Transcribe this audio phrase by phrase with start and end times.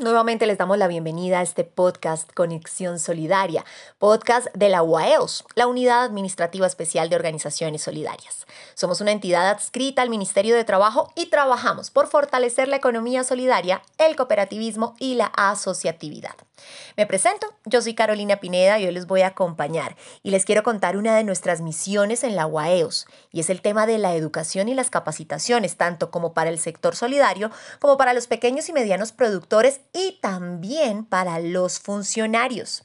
[0.00, 3.64] Nuevamente les damos la bienvenida a este podcast Conexión Solidaria,
[3.98, 8.46] podcast de la UAEOS, la Unidad Administrativa Especial de Organizaciones Solidarias.
[8.74, 13.82] Somos una entidad adscrita al Ministerio de Trabajo y trabajamos por fortalecer la economía solidaria,
[13.98, 16.34] el cooperativismo y la asociatividad.
[16.96, 20.62] Me presento, yo soy Carolina Pineda y hoy les voy a acompañar y les quiero
[20.62, 24.68] contar una de nuestras misiones en la UAEOS y es el tema de la educación
[24.68, 27.50] y las capacitaciones, tanto como para el sector solidario
[27.80, 32.84] como para los pequeños y medianos productores y también para los funcionarios.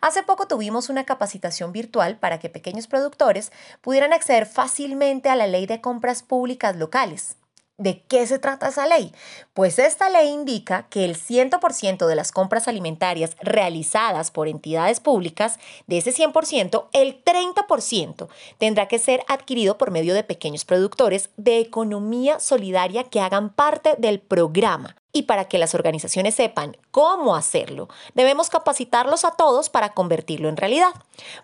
[0.00, 5.46] Hace poco tuvimos una capacitación virtual para que pequeños productores pudieran acceder fácilmente a la
[5.46, 7.36] ley de compras públicas locales.
[7.78, 9.12] ¿De qué se trata esa ley?
[9.54, 15.60] Pues esta ley indica que el 100% de las compras alimentarias realizadas por entidades públicas,
[15.86, 18.26] de ese 100%, el 30%
[18.58, 23.94] tendrá que ser adquirido por medio de pequeños productores de economía solidaria que hagan parte
[23.96, 24.96] del programa.
[25.12, 30.56] Y para que las organizaciones sepan cómo hacerlo, debemos capacitarlos a todos para convertirlo en
[30.56, 30.92] realidad.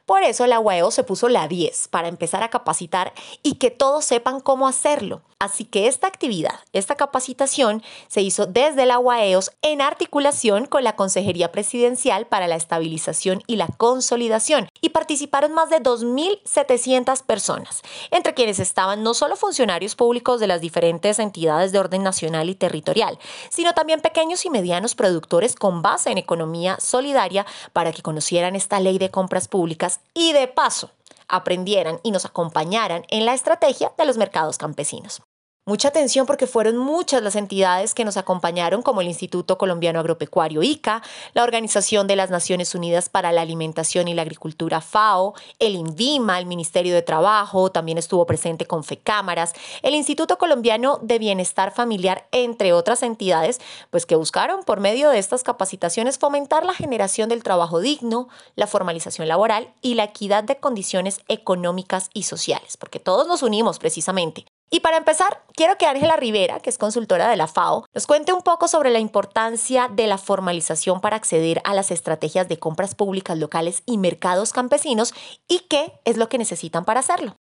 [0.04, 3.12] Por eso la UAEO se puso la 10 para empezar a capacitar
[3.42, 5.22] y que todos sepan cómo hacerlo.
[5.38, 10.96] Así que esta actividad, esta capacitación, se hizo desde la UAEOS en articulación con la
[10.96, 18.34] Consejería Presidencial para la Estabilización y la Consolidación y participaron más de 2.700 personas, entre
[18.34, 23.18] quienes estaban no solo funcionarios públicos de las diferentes entidades de orden nacional y territorial,
[23.48, 28.78] sino también pequeños y medianos productores con base en economía solidaria para que conocieran esta
[28.78, 30.90] ley de compras públicas y de paso
[31.28, 35.22] aprendieran y nos acompañaran en la estrategia de los mercados campesinos.
[35.66, 40.62] Mucha atención porque fueron muchas las entidades que nos acompañaron, como el Instituto Colombiano Agropecuario
[40.62, 41.00] ICA,
[41.32, 46.38] la Organización de las Naciones Unidas para la Alimentación y la Agricultura FAO, el INVIMA,
[46.38, 52.28] el Ministerio de Trabajo, también estuvo presente con FECámaras, el Instituto Colombiano de Bienestar Familiar,
[52.30, 53.58] entre otras entidades,
[53.88, 58.66] pues que buscaron por medio de estas capacitaciones fomentar la generación del trabajo digno, la
[58.66, 64.44] formalización laboral y la equidad de condiciones económicas y sociales, porque todos nos unimos precisamente
[64.70, 68.32] y para empezar, quiero que Ángela Rivera, que es consultora de la FAO, nos cuente
[68.32, 72.94] un poco sobre la importancia de la formalización para acceder a las estrategias de compras
[72.94, 75.14] públicas locales y mercados campesinos
[75.46, 77.36] y qué es lo que necesitan para hacerlo.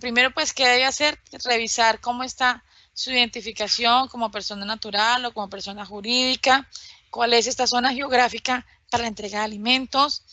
[0.00, 1.18] Primero, pues, ¿qué debe hacer?
[1.44, 6.68] Revisar cómo está su identificación como persona natural o como persona jurídica,
[7.10, 10.24] cuál es esta zona geográfica para la entrega de alimentos,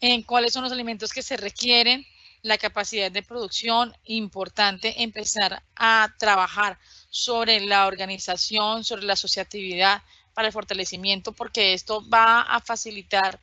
[0.00, 2.04] en cuáles son los alimentos que se requieren,
[2.42, 6.78] la capacidad de producción, importante empezar a trabajar
[7.10, 10.02] sobre la organización, sobre la asociatividad
[10.34, 13.40] para el fortalecimiento, porque esto va a facilitar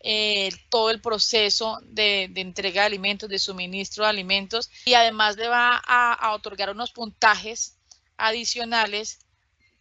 [0.00, 5.46] eh, todo el proceso de, entrega de alimentos, de suministro de alimentos y además le
[5.46, 7.76] va a, a otorgar unos puntajes
[8.16, 9.20] adicionales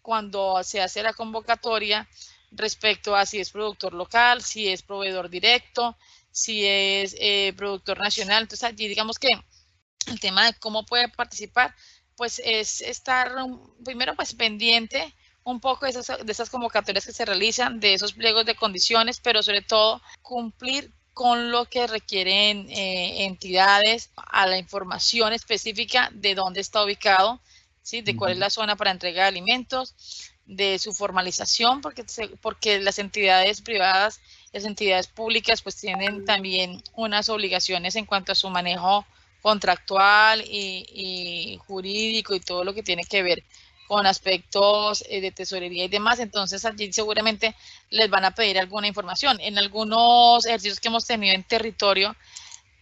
[0.03, 2.07] cuando se hace la convocatoria
[2.51, 5.97] respecto a si es productor local, si es proveedor directo,
[6.31, 8.43] si es eh, productor nacional.
[8.43, 9.29] Entonces allí digamos que
[10.07, 11.75] el tema de cómo puede participar,
[12.15, 13.31] pues es estar
[13.83, 18.13] primero pues pendiente un poco de esas, de esas convocatorias que se realizan, de esos
[18.13, 24.57] pliegos de condiciones, pero sobre todo cumplir con lo que requieren eh, entidades, a la
[24.57, 27.41] información específica de dónde está ubicado,
[27.81, 28.01] ¿sí?
[28.01, 29.95] de cuál es la zona para entrega de alimentos,
[30.45, 32.05] de su formalización, porque,
[32.41, 34.19] porque las entidades privadas,
[34.51, 39.05] las entidades públicas, pues tienen también unas obligaciones en cuanto a su manejo
[39.41, 43.43] contractual y, jurídico y todo lo que tiene que ver
[43.87, 46.19] con aspectos eh, de tesorería y demás.
[46.19, 47.55] Entonces allí seguramente
[47.89, 49.39] les van a pedir alguna información.
[49.41, 52.15] En algunos ejercicios que hemos tenido en territorio,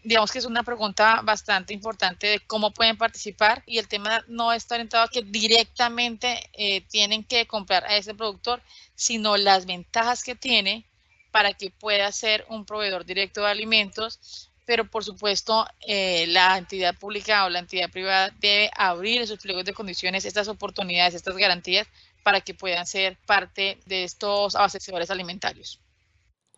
[0.03, 4.53] digamos que es una pregunta bastante importante de cómo pueden participar y el tema no
[4.53, 8.61] está orientado a que directamente eh, tienen que comprar a ese productor,
[8.95, 10.88] sino las ventajas que tiene
[11.31, 16.95] para que pueda ser un proveedor directo de alimentos, pero por supuesto eh, la entidad
[16.95, 21.87] pública o la entidad privada debe abrir esos pliegos de condiciones, estas oportunidades, estas garantías
[22.23, 25.79] para que puedan ser parte de estos abastecedores alimentarios.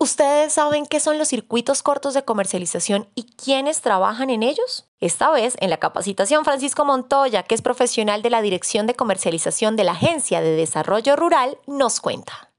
[0.01, 4.89] ¿Ustedes saben qué son los circuitos cortos de comercialización y quiénes trabajan en ellos?
[4.99, 9.75] Esta vez, en la capacitación, Francisco Montoya, que es profesional de la Dirección de Comercialización
[9.75, 12.50] de la Agencia de Desarrollo Rural, nos cuenta.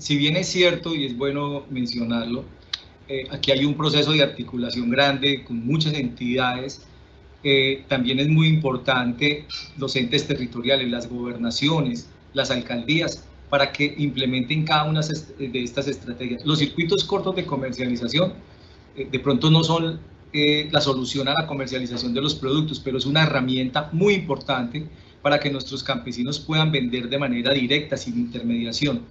[0.00, 2.42] Si bien es cierto y es bueno mencionarlo,
[3.06, 6.84] eh, aquí hay un proceso de articulación grande con muchas entidades.
[7.44, 9.46] Eh, también es muy importante
[9.78, 16.44] los entes territoriales, las gobernaciones, las alcaldías, para que implementen cada una de estas estrategias.
[16.44, 18.32] Los circuitos cortos de comercialización
[18.96, 20.00] eh, de pronto no son
[20.32, 24.84] la solución a la comercialización de los productos, pero es una herramienta muy importante
[25.22, 29.02] para que nuestros campesinos puedan vender de manera directa, sin intermediación.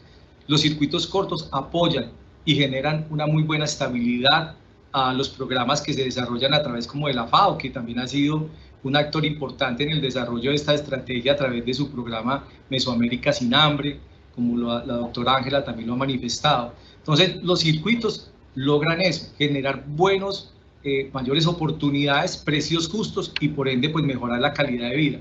[0.47, 2.12] Los circuitos cortos apoyan
[2.45, 4.56] y generan una muy buena estabilidad
[4.92, 8.07] a los programas que se desarrollan a través como de la FAO, que también ha
[8.07, 8.47] sido
[8.83, 13.33] un actor importante en el desarrollo de esta estrategia a través de su programa Mesoamérica
[13.33, 14.00] sin hambre,
[14.36, 16.74] como la doctora Ángela también lo ha manifestado.
[16.97, 20.51] Entonces, los circuitos logran eso, generar buenos,
[20.83, 25.19] eh, mayores oportunidades, precios justos y por ende, pues mejorar la calidad de vida.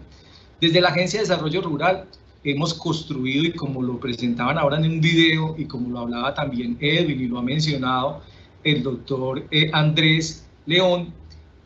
[0.60, 2.06] Desde la Agencia de Desarrollo Rural
[2.44, 6.76] hemos construido y como lo presentaban ahora en un video y como lo hablaba también
[6.80, 8.20] Edwin y lo ha mencionado
[8.62, 11.12] el doctor eh, Andrés León,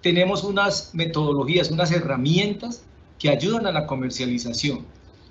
[0.02, 2.82] tenemos unas metodologías, unas herramientas
[3.18, 4.84] que ayudan a la comercialización.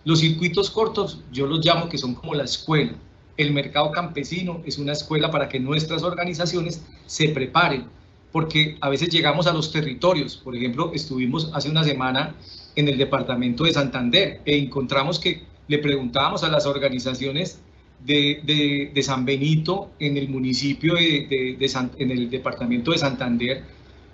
[0.04, 2.94] Los circuitos cortos, yo los llamo que son como la escuela.
[3.36, 7.86] El mercado campesino es una escuela para que nuestras organizaciones se preparen,
[8.32, 10.38] porque a veces llegamos a los territorios.
[10.38, 12.36] Por ejemplo, estuvimos hace una semana
[12.76, 17.62] en el departamento de Santander e encontramos que le preguntábamos a las organizaciones
[18.06, 23.64] de, de, San Benito en el municipio de, de en el departamento de Santander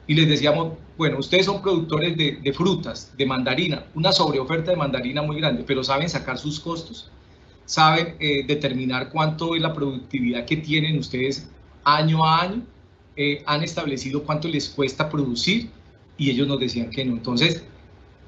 [0.06, 5.22] y les decíamos, bueno, ustedes son productores de, frutas, de mandarina, una sobreoferta de mandarina
[5.22, 7.10] muy grande, pero saben sacar sus costos,
[7.66, 11.50] saben eh, determinar cuánto es la productividad que tienen ustedes
[11.86, 12.64] año a año,
[13.16, 15.70] eh, han establecido cuánto les cuesta producir
[16.18, 17.14] y ellos nos decían que no.
[17.14, 17.64] Entonces,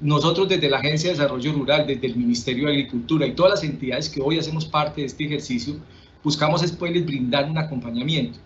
[0.00, 3.64] nosotros desde la Agencia de Desarrollo Rural, desde el Ministerio de Agricultura y todas las
[3.64, 5.76] entidades que hoy hacemos parte de este ejercicio,
[6.22, 8.38] buscamos después brindar un acompañamiento.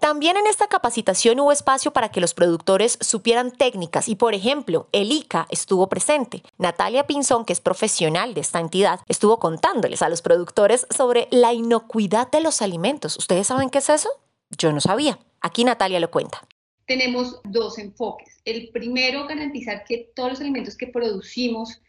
[0.00, 4.88] También en esta capacitación hubo espacio para que los productores supieran técnicas y, por ejemplo,
[4.92, 6.44] el ICA estuvo presente.
[6.56, 11.52] Natalia Pinzón, que es profesional de esta entidad, estuvo contándoles a los productores sobre la
[11.52, 13.16] inocuidad de los alimentos.
[13.16, 14.08] ¿Ustedes saben qué es eso?
[14.56, 15.18] Yo no sabía.
[15.40, 16.46] Aquí Natalia lo cuenta
[16.88, 18.40] tenemos dos enfoques.
[18.46, 21.82] El primero, garantizar que todos los alimentos que producimos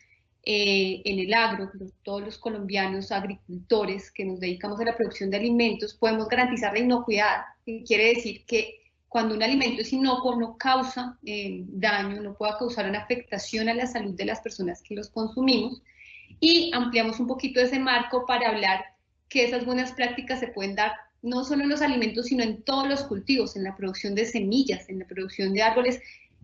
[0.44, 1.72] eh, en el agro,
[2.04, 6.80] todos los colombianos agricultores que nos dedicamos a la producción de alimentos, podemos garantizar la
[6.80, 7.44] inocuidad.
[7.64, 12.88] Quiere decir que cuando un alimento es inocuo no causa eh, daño, no pueda causar
[12.88, 15.82] una afectación a la salud de las personas que los consumimos.
[16.42, 18.84] Y ampliamos un poquito ese marco para hablar
[19.30, 22.88] que esas buenas prácticas se pueden dar no solo en los alimentos, sino en todos
[22.88, 26.00] los cultivos, en la producción de semillas, en la producción de árboles,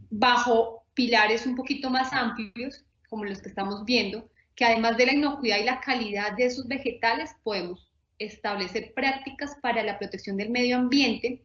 [0.10, 5.14] bajo pilares un poquito más amplios, como los que estamos viendo, que además de la
[5.14, 10.78] inocuidad y la calidad de esos vegetales, podemos establecer prácticas para la protección del medio
[10.78, 11.44] ambiente,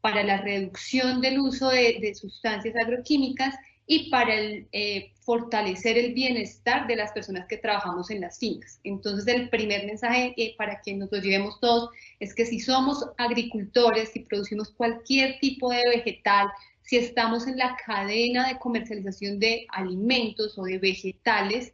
[0.00, 3.54] para la reducción del uso de, sustancias agroquímicas
[3.92, 8.78] y para eh, fortalecer el bienestar de las personas que trabajamos en las fincas.
[8.84, 11.90] Entonces, el primer mensaje eh, para que nos lo llevemos todos
[12.20, 16.46] es que si somos agricultores, si producimos cualquier tipo de vegetal,
[16.82, 21.72] si estamos en la cadena de comercialización de alimentos o de vegetales,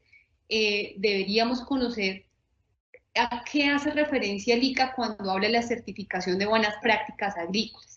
[0.49, 2.25] eh, deberíamos conocer
[3.15, 7.96] a qué hace referencia el ICA cuando habla de la certificación de buenas prácticas agrícolas.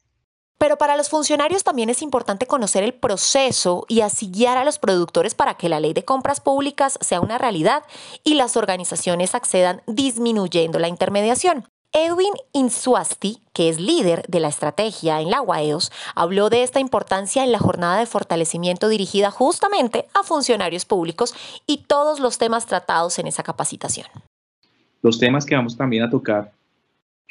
[0.59, 4.77] Pero para los funcionarios también es importante conocer el proceso y así guiar a los
[4.77, 7.83] productores para que la ley de compras públicas sea una realidad
[8.25, 11.65] y las organizaciones accedan disminuyendo la intermediación.
[11.93, 17.43] Edwin Insuasti, que es líder de la estrategia en la UAEOS, habló de esta importancia
[17.43, 21.33] en la jornada de fortalecimiento dirigida justamente a funcionarios públicos
[21.65, 24.07] y todos los temas tratados en esa capacitación.
[25.01, 26.51] Los temas que vamos también a tocar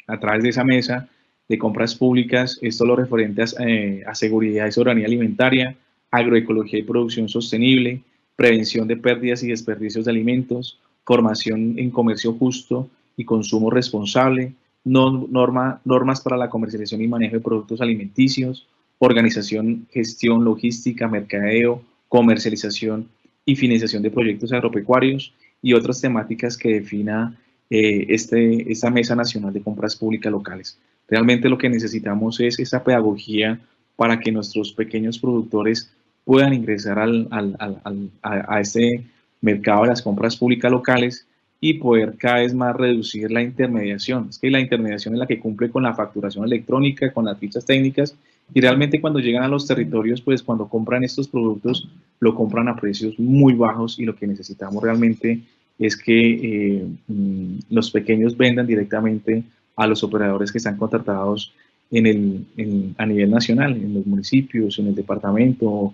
[0.07, 1.07] a través de esa mesa
[1.49, 5.75] de compras públicas, esto lo referente eh, a, seguridad y soberanía alimentaria,
[6.11, 8.03] agroecología y producción sostenible,
[8.35, 12.87] prevención de pérdidas y desperdicios de alimentos, formación en comercio justo
[13.17, 14.53] y consumo responsable,
[14.85, 18.67] norma, normas para la comercialización y manejo de productos alimenticios,
[18.99, 23.09] organización, gestión, logística, mercadeo, comercialización
[23.43, 27.35] y financiación de proyectos agropecuarios y otras temáticas que defina
[27.71, 30.77] eh, este, esta Mesa Nacional de Compras Públicas Locales.
[31.09, 33.59] Realmente lo que necesitamos es esa pedagogía
[33.95, 35.91] para que nuestros pequeños productores
[36.23, 39.05] puedan ingresar al, al, al, a, a este
[39.41, 41.25] mercado de las compras públicas locales
[41.61, 44.27] y poder cada vez más reducir la intermediación.
[44.29, 47.65] Es que la intermediación es la que cumple con la facturación electrónica, con las fichas
[47.65, 48.15] técnicas
[48.53, 51.87] y realmente cuando llegan a los territorios, pues cuando compran estos productos,
[52.19, 55.41] lo compran a precios muy bajos y lo que necesitamos realmente
[55.77, 59.43] es que eh, mm, los pequeños vendan directamente
[59.79, 61.53] a los operadores que están contratados
[61.89, 65.93] en el, a nivel nacional, en los municipios, en el departamento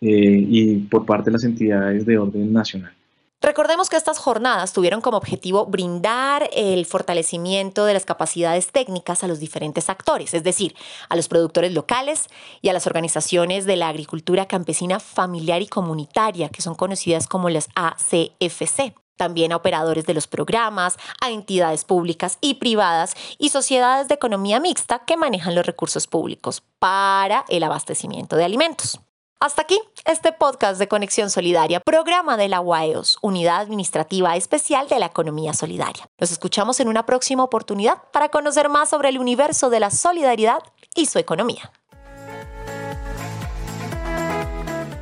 [0.00, 2.92] eh, y por parte de las entidades de orden nacional.
[3.40, 9.28] Recordemos que estas jornadas tuvieron como objetivo brindar el fortalecimiento de las capacidades técnicas a
[9.28, 10.76] los diferentes actores, es decir,
[11.08, 12.28] a los productores locales
[12.60, 17.50] y a las organizaciones de la agricultura campesina familiar y comunitaria, que son conocidas como
[17.50, 24.08] las ACFC también a operadores de los programas, a entidades públicas y privadas y sociedades
[24.08, 28.98] de economía mixta que manejan los recursos públicos para el abastecimiento de alimentos.
[29.38, 34.98] Hasta aquí este podcast de Conexión Solidaria, programa de la UAEOS, Unidad Administrativa Especial de
[34.98, 36.08] la Economía Solidaria.
[36.18, 40.64] Nos escuchamos en una próxima oportunidad para conocer más sobre el universo de la solidaridad
[40.96, 41.70] y su economía.